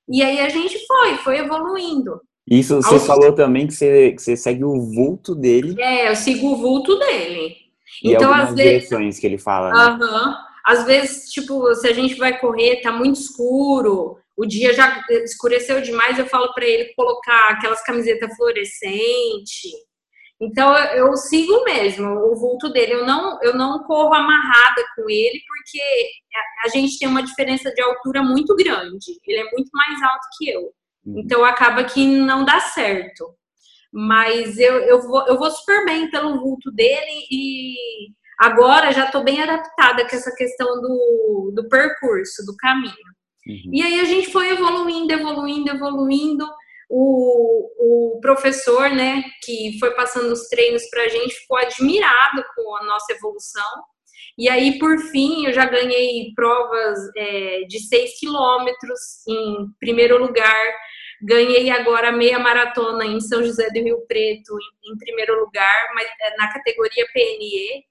[0.08, 2.20] E aí a gente foi, foi evoluindo.
[2.50, 3.00] Isso você Ao...
[3.00, 5.76] falou também que você, que você segue o vulto dele.
[5.80, 7.56] É, eu sigo o vulto dele.
[8.04, 8.88] E então, às vezes.
[8.88, 9.72] direções que ele fala.
[9.72, 10.06] Né?
[10.06, 10.34] Uhum.
[10.66, 15.82] Às vezes, tipo, se a gente vai correr, tá muito escuro, o dia já escureceu
[15.82, 19.72] demais, eu falo para ele colocar aquelas camisetas fluorescentes.
[20.42, 22.94] Então eu, sigo mesmo o vulto dele.
[22.94, 25.82] Eu não, eu não corro amarrada com ele porque
[26.64, 29.20] a gente tem uma diferença de altura muito grande.
[29.28, 30.72] Ele é muito mais alto que eu.
[31.06, 31.20] Uhum.
[31.20, 33.36] Então acaba que não dá certo.
[33.92, 37.76] Mas eu, eu, vou, eu vou super bem pelo vulto dele e
[38.40, 42.94] agora já estou bem adaptada com essa questão do, do percurso, do caminho.
[43.48, 43.72] Uhum.
[43.74, 46.48] E aí a gente foi evoluindo, evoluindo, evoluindo.
[46.92, 52.76] O, o professor, né, que foi passando os treinos para a gente, ficou admirado com
[52.78, 53.84] a nossa evolução.
[54.40, 60.56] E aí, por fim, eu já ganhei provas é, de 6 quilômetros em primeiro lugar.
[61.22, 66.38] Ganhei agora meia maratona em São José do Rio Preto em, primeiro lugar, mas é,
[66.38, 67.84] na categoria PNE.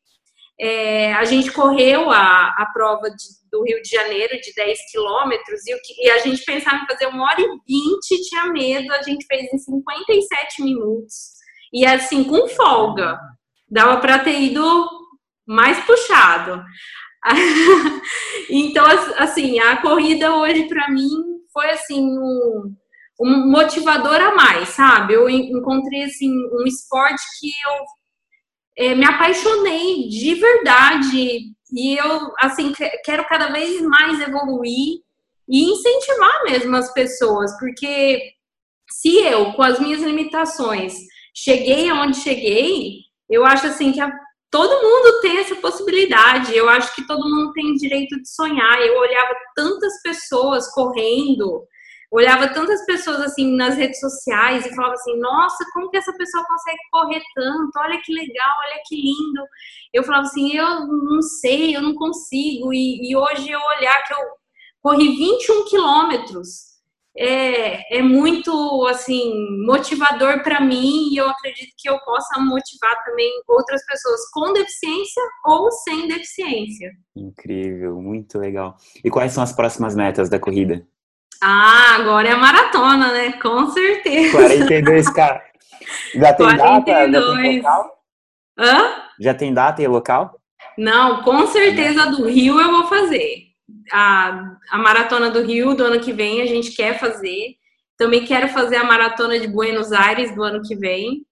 [0.58, 5.60] É, a gente correu a, a prova de, do Rio de Janeiro de 10 quilômetros
[5.66, 9.26] e, e, a gente pensava em fazer uma hora e 20, tinha medo, a gente
[9.26, 11.14] fez em 57 minutos.
[11.74, 13.20] E assim, com folga.
[13.70, 14.97] Dava para ter ido
[15.48, 16.62] mais puxado.
[18.50, 18.84] então,
[19.16, 21.08] assim, a corrida hoje para mim
[21.52, 22.74] foi assim um,
[23.18, 25.14] um, motivador a mais, sabe?
[25.14, 31.40] Eu encontrei assim um esporte que eu é, me apaixonei de verdade
[31.72, 32.72] e eu assim
[33.04, 35.00] quero cada vez mais evoluir
[35.48, 38.20] e incentivar mesmo as pessoas, porque
[38.90, 40.94] se eu, com as minhas limitações,
[41.34, 44.12] cheguei aonde cheguei, eu acho assim que a
[44.50, 46.56] todo mundo tem essa possibilidade.
[46.56, 48.80] Eu acho que todo mundo tem direito de sonhar.
[48.80, 51.64] Eu olhava tantas pessoas correndo,
[52.10, 56.44] olhava tantas pessoas assim nas redes sociais e falava assim: "Nossa, como que essa pessoa
[56.46, 57.70] consegue correr tanto?
[57.78, 59.42] Olha que legal, olha que lindo".
[59.92, 62.72] Eu falava assim: "Eu não sei, eu não consigo".
[62.72, 64.20] E, e hoje eu olhar que eu
[64.82, 66.67] corri 21 quilômetros
[67.18, 69.34] é, é muito assim
[69.66, 75.22] motivador para mim e eu acredito que eu possa motivar também outras pessoas com deficiência
[75.44, 76.92] ou sem deficiência.
[77.16, 78.76] Incrível, muito legal.
[79.04, 80.86] E quais são as próximas metas da corrida?
[81.42, 83.32] Ah, agora é a maratona, né?
[83.32, 84.38] Com certeza.
[84.38, 85.40] 42K.
[86.14, 86.56] Já tem 42.
[86.56, 87.10] data?
[87.10, 87.98] Já tem local?
[88.58, 89.02] Hã?
[89.20, 90.40] Já tem data e local?
[90.76, 93.47] Não, com certeza do Rio eu vou fazer
[93.92, 97.56] a, a maratona do Rio do ano que vem a gente quer fazer.
[97.96, 101.26] Também quero fazer a maratona de Buenos Aires do ano que vem.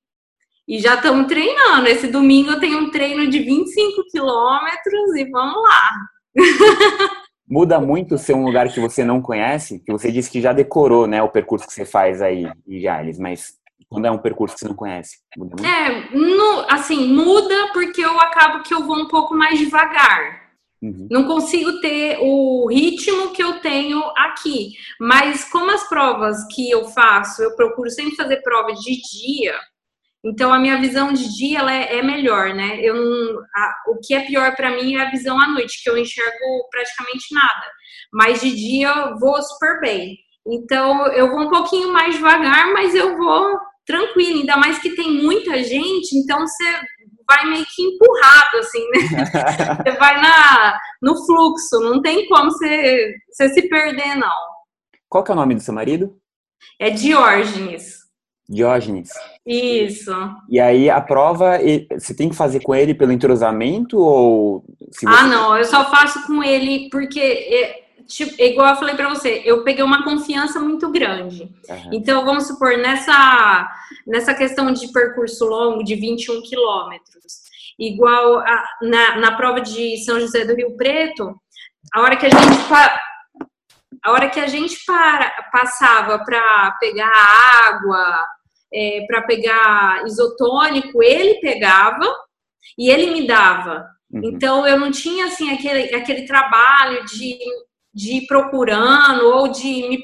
[0.66, 1.87] E já estamos treinando.
[1.87, 5.92] Esse domingo eu tenho um treino de 25 quilômetros e vamos lá.
[7.49, 11.07] Muda muito ser um lugar que você não conhece, que você disse que já decorou,
[11.07, 13.55] né, o percurso que você faz aí em Jales, mas
[13.88, 15.64] quando é um percurso que você não conhece, muda muito?
[15.64, 20.46] É, no, assim, muda porque eu acabo que eu vou um pouco mais devagar.
[20.83, 21.09] Uhum.
[21.11, 24.73] Não consigo ter o ritmo que eu tenho aqui.
[25.01, 29.59] Mas como as provas que eu faço, eu procuro sempre fazer provas de dia.
[30.25, 32.81] Então a minha visão de dia ela é, é melhor, né?
[32.83, 35.89] Eu não, a, o que é pior para mim é a visão à noite, que
[35.89, 37.71] eu enxergo praticamente nada.
[38.12, 40.17] Mas de dia eu vou super bem.
[40.47, 44.41] Então eu vou um pouquinho mais devagar, mas eu vou tranquilo.
[44.41, 46.81] Ainda mais que tem muita gente, então você
[47.29, 49.01] vai meio que empurrado, assim, né?
[49.85, 54.33] você vai na, no fluxo, não tem como você, você se perder, não.
[55.09, 56.17] Qual que é o nome do seu marido?
[56.79, 58.07] É Diógenes.
[58.49, 59.11] Diógenes.
[59.45, 60.12] Isso.
[60.49, 61.59] E aí a prova
[61.99, 64.65] você tem que fazer com ele pelo entrosamento ou.
[65.05, 69.42] Ah, não, eu só faço com ele porque é, tipo, igual eu falei para você,
[69.45, 71.42] eu peguei uma confiança muito grande.
[71.69, 71.90] Uhum.
[71.92, 73.69] Então, vamos supor, nessa
[74.07, 77.42] nessa questão de percurso longo de 21 quilômetros,
[77.79, 81.35] igual a, na, na prova de São José do Rio Preto,
[81.92, 82.57] a hora que a gente
[84.03, 87.11] a hora que a gente para, passava para pegar
[87.66, 88.25] água,
[88.73, 92.05] é, para pegar isotônico, ele pegava
[92.79, 93.88] e ele me dava.
[94.12, 94.21] Uhum.
[94.25, 97.37] Então eu não tinha assim aquele, aquele trabalho de,
[97.97, 99.99] de ir procurando ou de me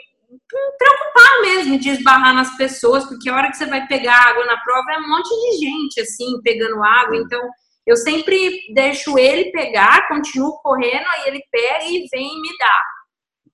[0.79, 4.57] preocupar mesmo de esbarrar nas pessoas, porque a hora que você vai pegar água na
[4.57, 7.41] prova é um monte de gente assim pegando água, então
[7.87, 12.83] eu sempre deixo ele pegar, continuo correndo, aí ele pega e vem e me dá.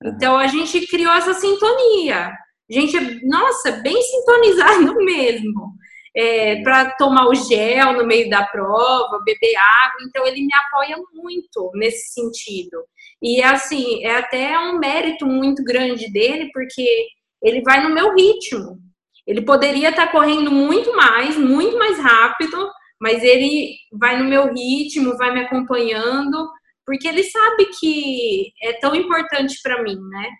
[0.04, 2.28] Então a gente criou essa sintonia.
[2.70, 5.76] A gente, nossa, bem sintonizado mesmo.
[6.16, 10.96] É, para tomar o gel no meio da prova, beber água, então ele me apoia
[11.14, 12.84] muito nesse sentido.
[13.22, 17.08] E assim, é até um mérito muito grande dele, porque
[17.42, 18.78] ele vai no meu ritmo.
[19.26, 24.52] Ele poderia estar tá correndo muito mais, muito mais rápido, mas ele vai no meu
[24.52, 26.48] ritmo, vai me acompanhando,
[26.86, 30.30] porque ele sabe que é tão importante para mim, né?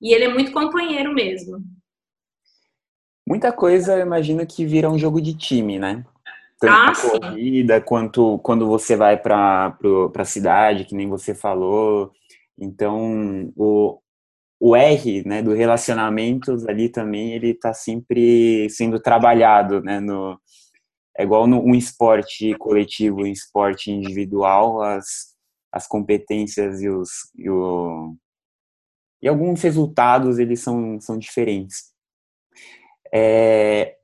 [0.00, 1.58] E ele é muito companheiro mesmo.
[3.26, 6.04] Muita coisa, eu imagino que vira um jogo de time, né?
[6.60, 7.84] Tanto ah, corrida, sim.
[7.86, 9.74] quanto quando você vai para
[10.14, 12.12] a cidade, que nem você falou.
[12.58, 13.98] Então, o,
[14.60, 20.38] o R, né, do relacionamentos ali também, ele está sempre sendo trabalhado, né, no,
[21.16, 25.34] é igual no um esporte coletivo, um esporte individual, as,
[25.72, 28.14] as competências e os e, o,
[29.22, 31.90] e alguns resultados eles são, são diferentes.
[33.12, 33.96] É,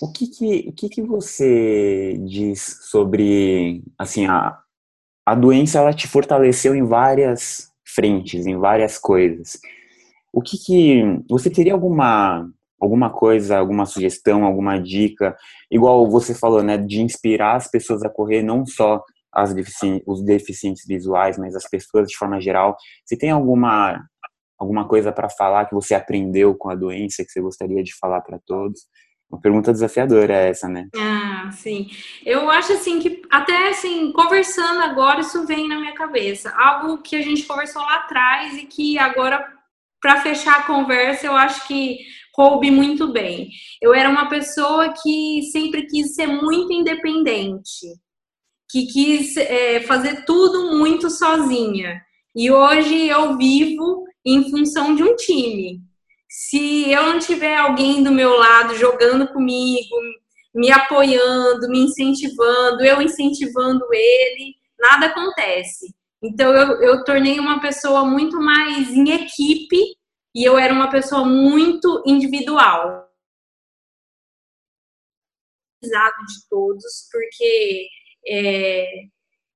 [0.00, 4.58] o que que, o que que você diz sobre assim a,
[5.26, 9.58] a doença ela te fortaleceu em várias frentes, em várias coisas.
[10.32, 12.48] O que que você teria alguma
[12.80, 15.34] alguma coisa, alguma sugestão, alguma dica,
[15.70, 19.02] igual você falou, né, de inspirar as pessoas a correr, não só
[19.32, 22.76] as deficientes, os deficientes visuais, mas as pessoas de forma geral.
[23.04, 23.98] Se tem alguma
[24.58, 28.20] alguma coisa para falar que você aprendeu com a doença que você gostaria de falar
[28.20, 28.82] para todos?
[29.34, 30.88] Uma pergunta desafiadora essa, né?
[30.96, 31.90] Ah, sim.
[32.24, 36.54] Eu acho assim que até assim, conversando agora, isso vem na minha cabeça.
[36.56, 39.44] Algo que a gente conversou lá atrás e que agora
[40.00, 41.98] para fechar a conversa, eu acho que
[42.32, 43.48] coube muito bem.
[43.82, 47.88] Eu era uma pessoa que sempre quis ser muito independente,
[48.70, 52.00] que quis é, fazer tudo muito sozinha.
[52.36, 55.80] E hoje eu vivo em função de um time.
[56.36, 59.94] Se eu não tiver alguém do meu lado jogando comigo,
[60.52, 65.94] me apoiando, me incentivando, eu incentivando ele, nada acontece.
[66.20, 69.78] Então eu, eu tornei uma pessoa muito mais em equipe
[70.34, 73.08] e eu era uma pessoa muito individual.
[75.80, 77.86] De todos, porque
[78.26, 78.86] é,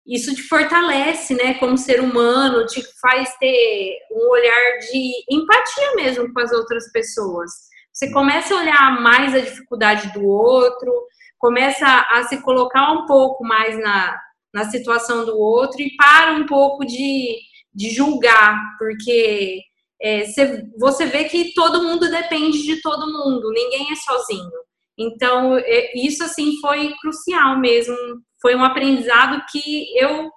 [0.08, 6.32] isso te fortalece, né, como ser humano, te faz ter um olhar de empatia mesmo
[6.32, 7.50] com as outras pessoas.
[7.92, 10.90] Você começa a olhar mais a dificuldade do outro,
[11.38, 14.18] começa a se colocar um pouco mais na,
[14.54, 17.36] na situação do outro e para um pouco de,
[17.74, 19.60] de julgar, porque
[20.00, 20.24] é,
[20.78, 24.67] você vê que todo mundo depende de todo mundo, ninguém é sozinho.
[24.98, 25.56] Então,
[25.94, 27.96] isso assim foi crucial mesmo.
[28.42, 30.30] Foi um aprendizado que eu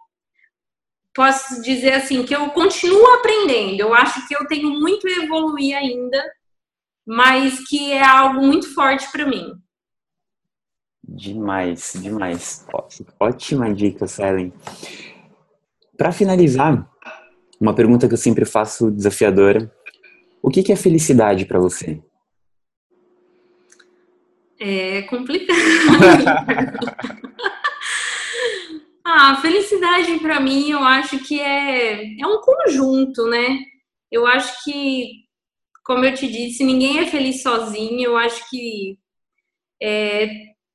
[1.14, 3.80] posso dizer assim que eu continuo aprendendo.
[3.80, 6.24] Eu acho que eu tenho muito a evoluir ainda,
[7.06, 9.54] mas que é algo muito forte para mim.
[11.04, 12.66] Demais, demais.
[13.20, 14.54] Ótima dica, Selen.
[15.98, 16.88] Para finalizar,
[17.60, 19.72] uma pergunta que eu sempre faço desafiadora:
[20.42, 22.02] o que é felicidade para você?
[24.64, 25.58] É complicado.
[29.04, 33.58] ah, felicidade para mim, eu acho que é, é um conjunto, né?
[34.12, 35.24] Eu acho que,
[35.84, 38.02] como eu te disse, ninguém é feliz sozinho.
[38.02, 39.00] Eu acho que
[39.82, 40.30] é,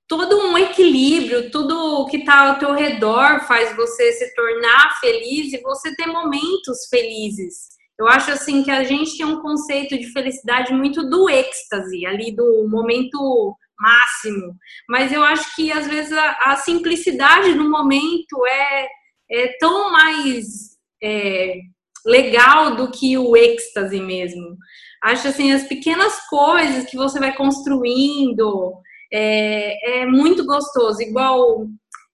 [0.09, 5.63] todo um equilíbrio, tudo que está ao teu redor faz você se tornar feliz e
[5.63, 7.69] você ter momentos felizes.
[7.97, 12.35] Eu acho assim que a gente tem um conceito de felicidade muito do êxtase, ali
[12.35, 14.55] do momento máximo.
[14.89, 18.89] Mas eu acho que às vezes a, a simplicidade do momento é,
[19.31, 21.57] é tão mais é,
[22.05, 24.57] legal do que o êxtase mesmo.
[25.03, 28.75] Acho assim, as pequenas coisas que você vai construindo
[29.13, 31.01] é, é muito gostoso.
[31.03, 31.67] Igual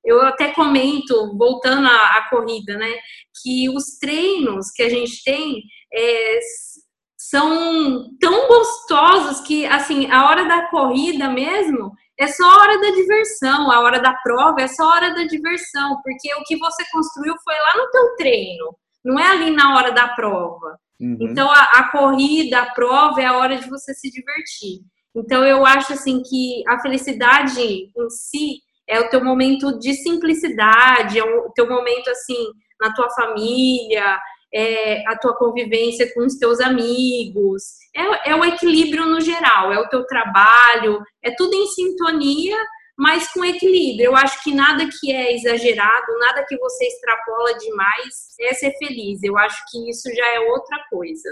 [0.04, 2.92] eu até comento, voltando à, à, corrida, né?
[3.42, 6.38] Que os treinos que a gente tem é,
[7.32, 12.90] são tão gostosos que, assim, a hora da corrida mesmo é só a hora da
[12.90, 16.84] diversão, a hora da prova é só a hora da diversão, porque o que você
[16.92, 20.78] construiu foi lá no teu treino, não é ali na hora da prova.
[21.00, 21.16] Uhum.
[21.22, 24.80] Então, a, a corrida, a prova é a hora de você se divertir.
[25.16, 31.18] Então, eu acho, assim, que a felicidade em si é o teu momento de simplicidade,
[31.18, 34.18] é o teu momento, assim, na tua família,
[34.54, 37.62] é a tua convivência com os teus amigos,
[37.96, 42.56] é, é o equilíbrio no geral, é o teu trabalho, é tudo em sintonia,
[42.96, 44.06] mas com equilíbrio.
[44.06, 49.22] Eu acho que nada que é exagerado, nada que você extrapola demais é ser feliz.
[49.22, 51.30] Eu acho que isso já é outra coisa.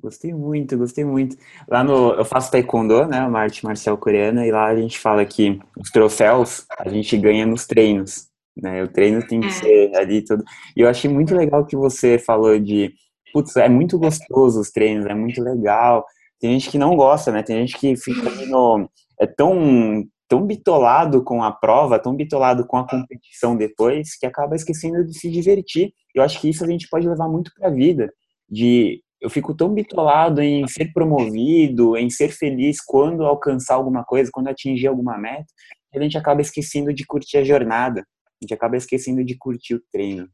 [0.00, 1.36] Gostei muito, gostei muito.
[1.68, 2.12] Lá no.
[2.14, 3.22] Eu faço taekwondo, né?
[3.22, 7.46] Uma arte marcial coreana, e lá a gente fala que os troféus a gente ganha
[7.46, 8.82] nos treinos né?
[8.82, 9.50] O treino tem que é.
[9.50, 10.44] ser ali tudo.
[10.76, 12.92] E eu achei muito legal que você falou de,
[13.32, 16.04] putz, é muito gostoso os treinos, é muito legal.
[16.40, 17.42] Tem gente que não gosta, né?
[17.42, 18.88] Tem gente que fica ali no,
[19.20, 24.56] é tão tão bitolado com a prova, tão bitolado com a competição depois, que acaba
[24.56, 25.92] esquecendo de se divertir.
[26.14, 28.10] Eu acho que isso a gente pode levar muito para a vida,
[28.48, 34.30] de eu fico tão bitolado em ser promovido, em ser feliz quando alcançar alguma coisa,
[34.32, 35.46] quando atingir alguma meta,
[35.92, 38.04] que a gente acaba esquecendo de curtir a jornada
[38.44, 40.28] gente acaba esquecendo de curtir o treino.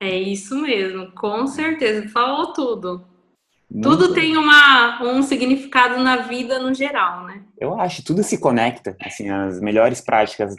[0.00, 2.08] É isso mesmo, com certeza.
[2.08, 3.06] Falou tudo.
[3.70, 7.42] Muito tudo tem uma, um significado na vida no geral, né?
[7.58, 8.96] Eu acho, tudo se conecta.
[9.00, 10.54] Assim, as melhores práticas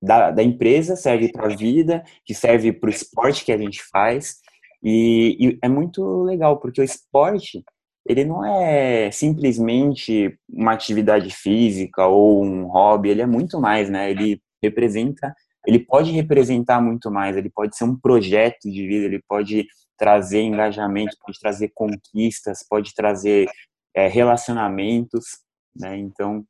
[0.00, 3.82] da, da empresa servem para a vida, que serve para o esporte que a gente
[3.82, 4.36] faz.
[4.82, 7.64] E, e é muito legal, porque o esporte,
[8.06, 14.10] ele não é simplesmente uma atividade física ou um hobby, ele é muito mais, né?
[14.10, 15.34] Ele representa
[15.66, 20.42] ele pode representar muito mais, ele pode ser um projeto de vida, ele pode trazer
[20.42, 23.48] engajamento, pode trazer conquistas, pode trazer
[23.94, 25.24] é, relacionamentos,
[25.74, 25.96] né?
[25.96, 26.44] Então,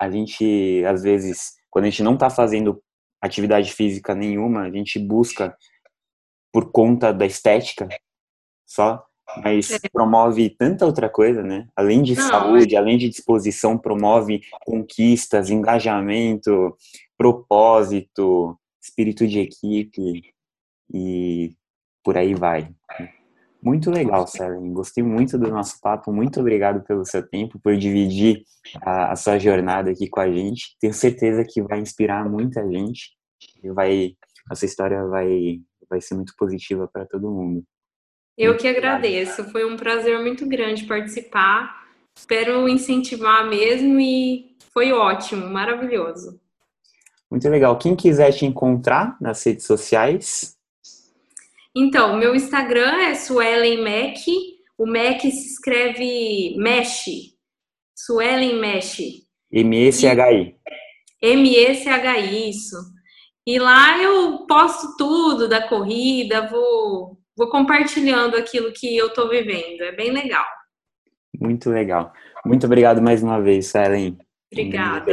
[0.00, 2.82] a gente, às vezes, quando a gente não está fazendo
[3.22, 5.56] atividade física nenhuma, a gente busca
[6.52, 7.88] por conta da estética
[8.66, 9.04] só,
[9.42, 9.78] mas é.
[9.92, 11.66] promove tanta outra coisa, né?
[11.74, 12.78] Além de não, saúde, é...
[12.78, 16.76] além de disposição, promove conquistas, engajamento,
[17.16, 20.34] propósito, espírito de equipe
[20.92, 21.54] e
[22.02, 22.74] por aí vai.
[23.62, 24.74] Muito legal, Seren.
[24.74, 26.12] Gostei muito do nosso papo.
[26.12, 28.42] Muito obrigado pelo seu tempo, por dividir
[28.82, 30.76] a, a, sua jornada aqui com a gente.
[30.78, 33.12] Tenho certeza que vai inspirar muita gente
[33.62, 34.12] e vai,
[34.52, 37.64] essa história vai, vai ser muito positiva para todo mundo.
[38.36, 39.44] Eu muito que agradeço.
[39.44, 41.86] Foi um prazer muito grande participar.
[42.14, 46.38] Espero incentivar mesmo e foi ótimo, maravilhoso.
[47.34, 47.76] Muito legal.
[47.76, 50.56] Quem quiser te encontrar nas redes sociais?
[51.74, 54.18] Então, meu Instagram é Suelen Mac.
[54.78, 57.34] O Mac se escreve Mesh.
[57.92, 59.00] Suelen Mesh.
[59.50, 60.54] M-E-C-H-I.
[61.20, 62.76] M-E-C-H-I, isso.
[63.44, 69.80] E lá eu posto tudo da corrida, vou, vou compartilhando aquilo que eu estou vivendo.
[69.80, 70.46] É bem legal.
[71.40, 72.12] Muito legal.
[72.46, 74.16] Muito obrigado mais uma vez, Suelen.
[74.52, 75.12] Obrigada.